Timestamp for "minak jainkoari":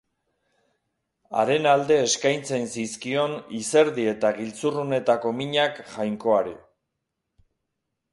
5.43-6.55